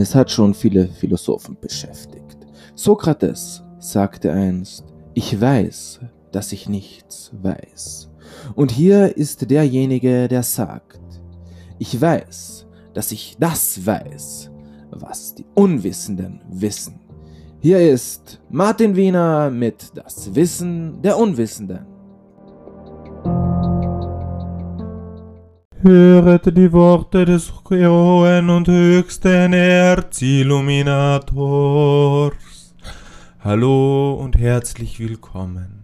[0.00, 2.38] Es hat schon viele Philosophen beschäftigt.
[2.74, 6.00] Sokrates sagte einst, ich weiß,
[6.32, 8.10] dass ich nichts weiß.
[8.54, 11.02] Und hier ist derjenige, der sagt,
[11.78, 14.50] ich weiß, dass ich das weiß,
[14.90, 16.98] was die Unwissenden wissen.
[17.60, 21.84] Hier ist Martin Wiener mit Das Wissen der Unwissenden.
[25.82, 32.34] Höret die Worte des hohen und höchsten Erzilluminators.
[33.42, 35.79] Hallo und herzlich willkommen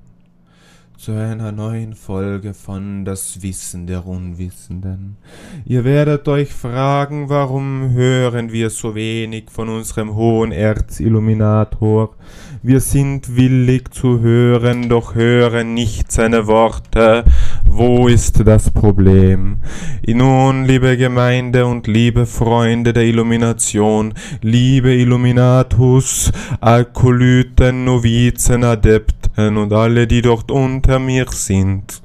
[1.07, 5.19] zu einer neuen Folge von Das Wissen der Unwissenden.
[5.65, 12.17] Ihr werdet euch fragen, warum hören wir so wenig von unserem hohen Erzilluminator?
[12.61, 17.23] Wir sind willig zu hören, doch hören nicht seine Worte,
[17.65, 19.59] wo ist das Problem?
[20.05, 30.09] Nun, liebe Gemeinde und liebe Freunde der Illumination, liebe Illuminatus, Alkolyten, Novizen, Adepten und alle,
[30.09, 32.03] die dort unter mir sind.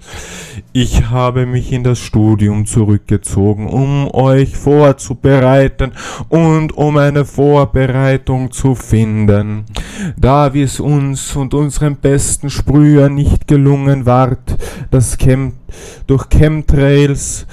[0.73, 5.92] Ich habe mich in das Studium zurückgezogen, um euch vorzubereiten
[6.30, 9.66] und um eine Vorbereitung zu finden.
[10.17, 14.58] Da wie es uns und unseren besten Sprühern nicht gelungen ward,
[14.92, 15.53] das Chem
[16.08, 17.48] durch Chemtrails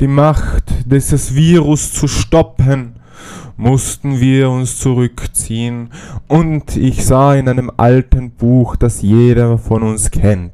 [0.00, 2.95] die Macht dieses Virus zu stoppen,
[3.56, 5.90] mussten wir uns zurückziehen
[6.28, 10.52] und ich sah in einem alten Buch, das jeder von uns kennt.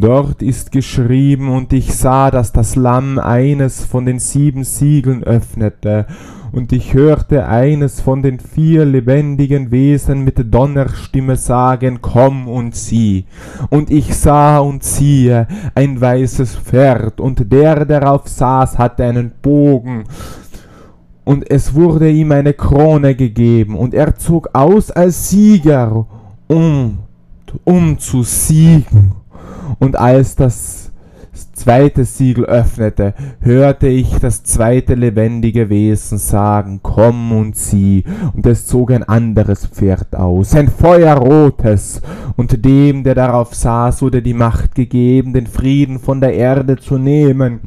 [0.00, 6.06] Dort ist geschrieben, und ich sah, dass das Lamm eines von den sieben Siegeln öffnete,
[6.52, 13.26] und ich hörte eines von den vier lebendigen Wesen mit Donnerstimme sagen, Komm und sieh.
[13.70, 20.04] Und ich sah und siehe ein weißes Pferd, und der darauf saß, hatte einen Bogen,
[21.28, 26.06] und es wurde ihm eine Krone gegeben, und er zog aus als Sieger,
[26.46, 27.00] um,
[27.64, 29.12] um zu siegen.
[29.78, 30.90] Und als das
[31.52, 38.66] zweite Siegel öffnete, hörte ich das zweite lebendige Wesen sagen, komm und sieh, und es
[38.66, 42.00] zog ein anderes Pferd aus, ein feuerrotes,
[42.36, 46.96] und dem, der darauf saß, wurde die Macht gegeben, den Frieden von der Erde zu
[46.96, 47.60] nehmen,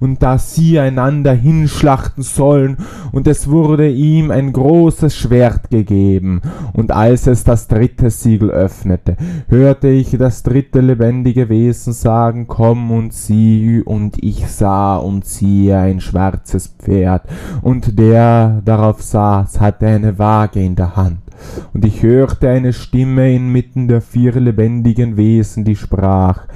[0.00, 2.78] und da sie einander hinschlachten sollen,
[3.12, 9.16] und es wurde ihm ein großes Schwert gegeben, und als es das dritte Siegel öffnete,
[9.48, 15.24] hörte ich das dritte lebendige Wesen sagen, komm und sieh, sie, und ich sah und
[15.24, 17.22] siehe ein schwarzes Pferd,
[17.62, 21.23] und der darauf saß, hatte eine Waage in der Hand.
[21.72, 26.46] Und ich hörte eine Stimme inmitten der vier lebendigen Wesen, die sprach,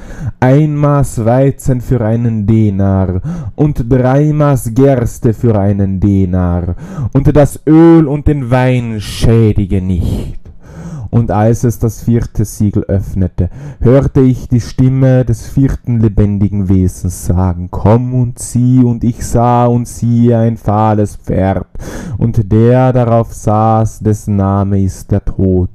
[0.41, 3.21] ein Maß Weizen für einen Denar
[3.57, 6.77] und drei Maß Gerste für einen Denar,
[7.13, 10.48] und das Öl und den Wein schädige nicht.
[11.11, 13.49] Und als es das vierte Siegel öffnete,
[13.81, 19.67] hörte ich die Stimme des vierten lebendigen Wesens sagen, Komm und sieh, und ich sah
[19.67, 21.67] und siehe ein fahles Pferd,
[22.19, 25.71] und der darauf saß, dessen Name ist der Tod.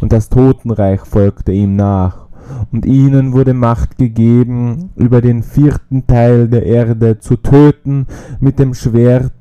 [0.00, 2.24] Und das Totenreich folgte ihm nach,
[2.72, 8.06] und ihnen wurde Macht gegeben, über den vierten Teil der Erde zu töten
[8.40, 9.32] mit dem Schwert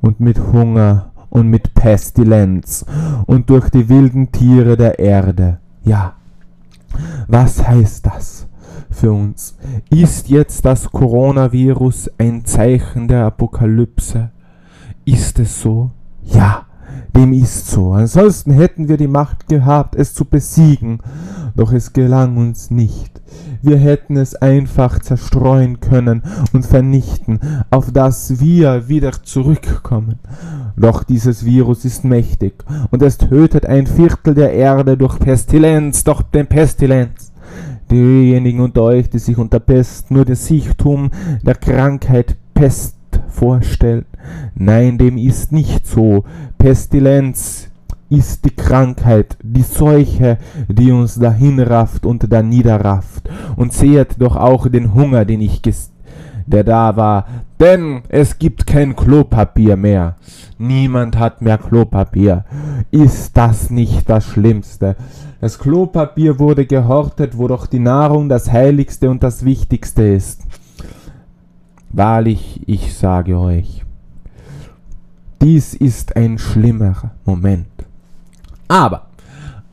[0.00, 2.84] und mit Hunger und mit Pestilenz
[3.26, 5.58] und durch die wilden Tiere der Erde.
[5.84, 6.14] Ja,
[7.28, 8.48] was heißt das
[8.90, 9.56] für uns?
[9.88, 14.30] Ist jetzt das Coronavirus ein Zeichen der Apokalypse?
[15.04, 15.92] Ist es so?
[16.22, 16.66] Ja,
[17.16, 17.92] dem ist so.
[17.92, 21.00] Ansonsten hätten wir die Macht gehabt, es zu besiegen,
[21.56, 23.20] doch es gelang uns nicht.
[23.62, 26.22] Wir hätten es einfach zerstreuen können
[26.52, 27.40] und vernichten,
[27.70, 30.18] auf das wir wieder zurückkommen.
[30.76, 36.22] Doch dieses Virus ist mächtig und es tötet ein Viertel der Erde durch Pestilenz, doch
[36.22, 37.32] den Pestilenz.
[37.90, 41.10] Diejenigen unter euch, die sich unter Pest nur den Sichtum
[41.42, 42.96] der Krankheit Pest
[43.28, 44.06] vorstellen.
[44.54, 46.24] Nein, dem ist nicht so.
[46.58, 47.68] Pestilenz
[48.08, 50.38] ist die Krankheit, die Seuche,
[50.68, 53.28] die uns dahin rafft und da niederrafft.
[53.56, 55.62] Und sehet doch auch den Hunger, den ich
[56.46, 57.26] der da war,
[57.60, 60.16] denn es gibt kein Klopapier mehr.
[60.58, 62.44] Niemand hat mehr Klopapier.
[62.90, 64.96] Ist das nicht das Schlimmste?
[65.40, 70.42] Das Klopapier wurde gehortet, wo doch die Nahrung das Heiligste und das Wichtigste ist.
[71.90, 73.84] Wahrlich, ich sage euch,
[75.40, 77.66] dies ist ein schlimmer Moment.
[78.68, 79.06] Aber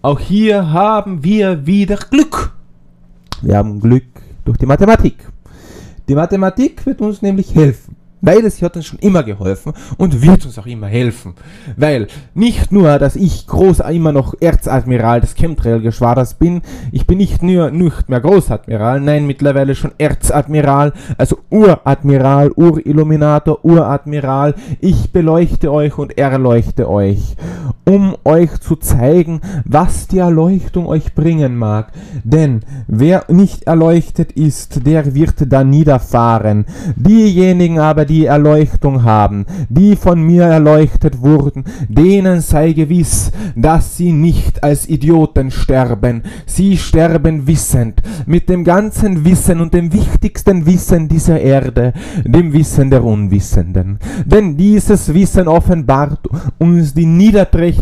[0.01, 2.53] auch hier haben wir wieder Glück.
[3.41, 4.05] Wir haben Glück
[4.45, 5.17] durch die Mathematik.
[6.07, 7.96] Die Mathematik wird uns nämlich helfen.
[8.21, 11.35] Weil es hat uns schon immer geholfen und wird uns auch immer helfen.
[11.75, 16.61] Weil nicht nur, dass ich groß immer noch Erzadmiral des Chemtrail-Geschwaders bin,
[16.91, 24.55] ich bin nicht nur nicht mehr Großadmiral, nein, mittlerweile schon Erzadmiral, also Uradmiral, Urilluminator, Uradmiral.
[24.79, 27.35] Ich beleuchte euch und erleuchte euch,
[27.87, 31.93] um euch zu zeigen, was die Erleuchtung euch bringen mag.
[32.23, 36.65] Denn wer nicht erleuchtet ist, der wird da niederfahren.
[36.97, 44.11] Diejenigen aber, die Erleuchtung haben, die von mir erleuchtet wurden, denen sei gewiss, dass sie
[44.11, 46.23] nicht als Idioten sterben.
[46.45, 51.93] Sie sterben wissend, mit dem ganzen Wissen und dem wichtigsten Wissen dieser Erde,
[52.25, 53.99] dem Wissen der Unwissenden.
[54.25, 57.76] Denn dieses Wissen offenbart uns die Niederträchtigkeit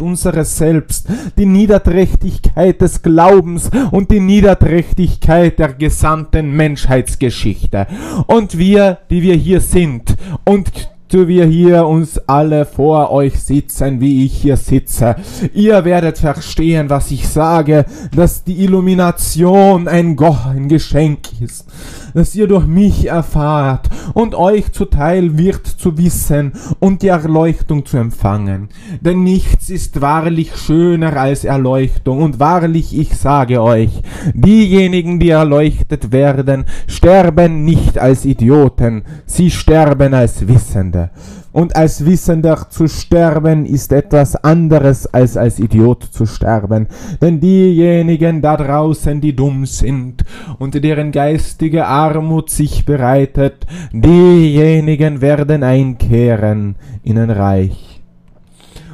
[0.00, 7.86] unseres Selbst, die Niederträchtigkeit des Glaubens und die Niederträchtigkeit der gesamten Menschheitsgeschichte.
[8.26, 14.26] Und wir, die wir hier sind und wir hier uns alle vor euch sitzen, wie
[14.26, 15.16] ich hier sitze.
[15.54, 21.66] Ihr werdet verstehen, was ich sage, dass die Illumination ein Gott, ein Geschenk ist,
[22.14, 27.96] dass ihr durch mich erfahrt und euch zuteil wird zu wissen und die Erleuchtung zu
[27.96, 28.68] empfangen.
[29.00, 34.02] Denn nichts ist wahrlich schöner als Erleuchtung und wahrlich ich sage euch,
[34.34, 40.97] diejenigen, die erleuchtet werden, sterben nicht als Idioten, sie sterben als Wissende.
[40.98, 41.10] Wissende.
[41.52, 46.86] Und als Wissender zu sterben ist etwas anderes als als Idiot zu sterben.
[47.20, 50.24] Denn diejenigen da draußen, die dumm sind
[50.58, 58.02] und deren geistige Armut sich bereitet, diejenigen werden einkehren in ein Reich.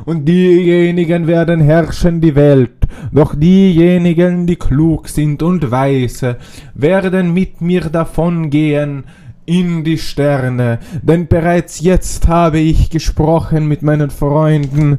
[0.06, 2.72] Und diejenigen werden herrschen die Welt,
[3.10, 6.36] doch diejenigen, die klug sind und weise,
[6.74, 9.04] werden mit mir davongehen,
[9.46, 14.98] in die Sterne, denn bereits jetzt habe ich gesprochen mit meinen Freunden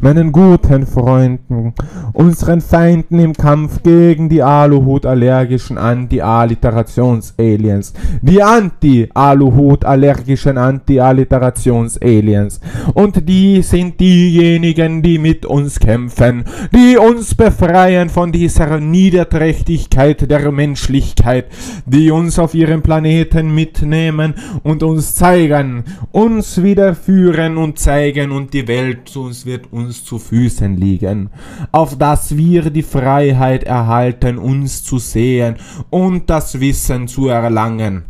[0.00, 1.74] meinen guten Freunden,
[2.12, 12.60] unseren Feinden im Kampf gegen die Aluhut-allergischen Anti-Alliterations-Aliens, die Anti-Aluhut-allergischen Anti-Alliterations-Aliens.
[12.94, 16.44] Und die sind diejenigen, die mit uns kämpfen,
[16.74, 21.48] die uns befreien von dieser Niederträchtigkeit der Menschlichkeit,
[21.84, 24.32] die uns auf ihrem Planeten mitnehmen
[24.62, 29.89] und uns zeigen, uns wieder führen und zeigen und die Welt zu uns wird uns
[29.90, 31.30] uns zu Füßen liegen,
[31.72, 35.56] auf dass wir die Freiheit erhalten, uns zu sehen
[35.90, 38.09] und das Wissen zu erlangen.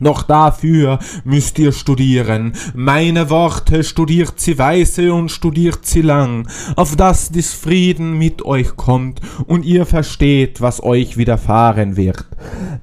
[0.00, 2.52] Doch dafür müsst ihr studieren.
[2.74, 8.76] Meine Worte studiert sie weise und studiert sie lang, auf dass des Frieden mit euch
[8.76, 12.26] kommt und ihr versteht, was euch widerfahren wird.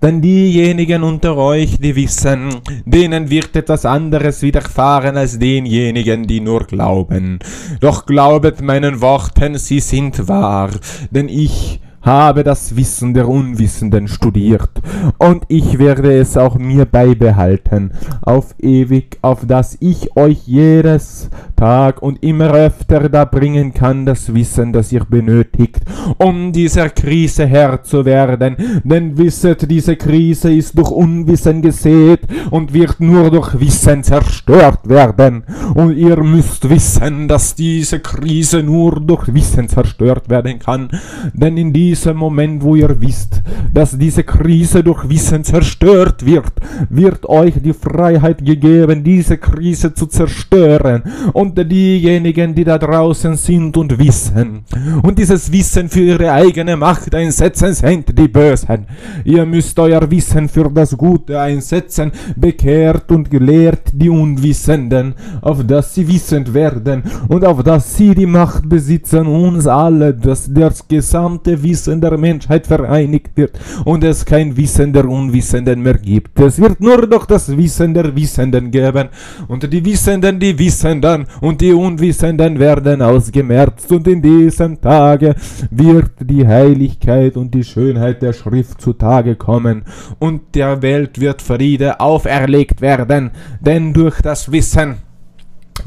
[0.01, 2.49] Denn diejenigen unter euch, die wissen,
[2.85, 7.39] denen wird etwas anderes widerfahren als denjenigen, die nur glauben.
[7.79, 10.71] Doch glaubet meinen Worten, sie sind wahr,
[11.11, 14.69] denn ich habe das Wissen der Unwissenden studiert,
[15.17, 17.91] und ich werde es auch mir beibehalten,
[18.21, 24.33] auf ewig, auf dass ich euch jedes Tag und immer öfter da bringen kann das
[24.33, 25.79] Wissen, das ihr benötigt,
[26.17, 28.57] um dieser Krise Herr zu werden.
[28.83, 32.21] Denn wisset, diese Krise ist durch Unwissen gesät
[32.51, 35.43] und wird nur durch Wissen zerstört werden.
[35.73, 40.89] Und ihr müsst wissen, dass diese Krise nur durch Wissen zerstört werden kann.
[41.33, 43.41] Denn in diesem Moment, wo ihr wisst,
[43.73, 46.53] dass diese Krise durch Wissen zerstört wird,
[46.89, 51.03] wird euch die Freiheit gegeben, diese Krise zu zerstören.
[51.33, 54.63] Und diejenigen, die da draußen sind und wissen.
[55.03, 58.85] Und dieses Wissen für ihre eigene Macht einsetzen, sind die Bösen.
[59.23, 65.93] Ihr müsst euer Wissen für das Gute einsetzen, bekehrt und gelehrt die Unwissenden, auf dass
[65.93, 71.61] sie wissend werden und auf dass sie die Macht besitzen, uns alle, dass das gesamte
[71.61, 76.39] Wissen der Menschheit vereinigt wird und es kein Wissen der Unwissenden mehr gibt.
[76.39, 79.09] Es wird nur noch das Wissen der Wissenden geben
[79.47, 85.35] und die Wissenden die Wissenden und die Unwissenden werden ausgemerzt, und in diesem Tage
[85.71, 89.83] wird die Heiligkeit und die Schönheit der Schrift zutage kommen,
[90.19, 94.95] und der Welt wird Friede auferlegt werden, denn durch das Wissen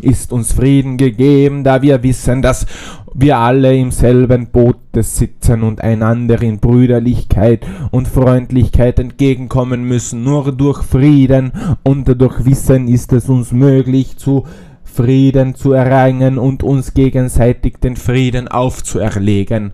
[0.00, 2.66] ist uns Frieden gegeben, da wir wissen, dass
[3.14, 10.22] wir alle im selben Boote sitzen und einander in Brüderlichkeit und Freundlichkeit entgegenkommen müssen.
[10.22, 14.44] Nur durch Frieden und durch Wissen ist es uns möglich zu
[14.84, 19.72] Frieden zu erringen und uns gegenseitig den Frieden aufzuerlegen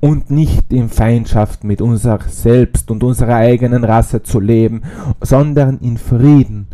[0.00, 4.82] und nicht in Feindschaft mit unser Selbst und unserer eigenen Rasse zu leben,
[5.20, 6.68] sondern in Frieden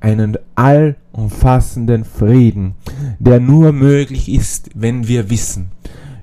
[0.00, 2.74] einen allumfassenden Frieden,
[3.18, 5.68] der nur möglich ist, wenn wir wissen.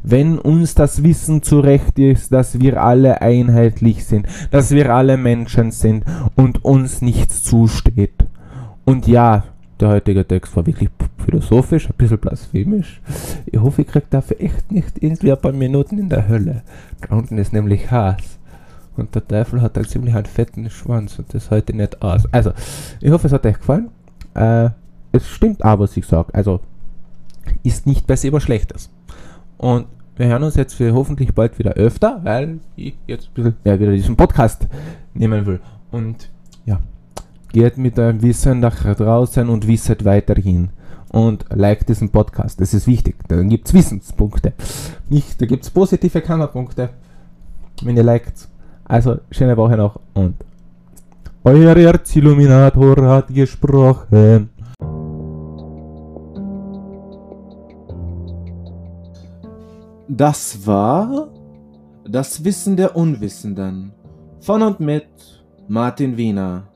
[0.04, 5.72] Wenn uns das Wissen zurecht ist, dass wir alle einheitlich sind, dass wir alle Menschen
[5.72, 6.06] sind
[6.36, 8.26] und uns nichts zusteht.
[8.86, 9.46] Und ja,
[9.80, 13.02] der heutige Text war wirklich philosophisch, ein bisschen blasphemisch.
[13.48, 16.62] Ich hoffe, ich kriege dafür echt nicht irgendwie ein paar Minuten in der Hölle.
[17.02, 18.40] Da unten ist nämlich Hass.
[18.98, 22.24] Und der Teufel hat einen ziemlich einen fetten Schwanz und das heute nicht aus.
[22.32, 22.52] Also,
[23.02, 23.90] ich hoffe, es hat euch gefallen.
[24.34, 24.70] Äh,
[25.12, 26.34] es stimmt aber, was ich sage.
[26.34, 26.62] Also,
[27.64, 28.90] ist nicht besser über Schlechtes.
[29.58, 33.56] Und wir hören uns jetzt für hoffentlich bald wieder öfter, weil ich jetzt ein bisschen
[33.64, 34.68] mehr wieder diesen Podcast
[35.14, 35.60] nehmen will.
[35.92, 36.30] Und
[36.66, 36.80] ja,
[37.52, 40.70] geht mit eurem Wissen nach draußen und wisset weiterhin.
[41.10, 43.16] Und like diesen Podcast, das ist wichtig.
[43.28, 44.54] Dann gibt es Wissenspunkte.
[45.10, 46.90] Nicht, da gibt es positive Kammerpunkte,
[47.84, 48.48] wenn ihr liked.
[48.88, 50.36] Also, schöne Woche noch und
[51.44, 54.50] euer Erzilluminator hat gesprochen.
[60.08, 61.30] Das war
[62.08, 63.92] das Wissen der Unwissenden
[64.40, 65.08] von und mit
[65.68, 66.68] Martin Wiener.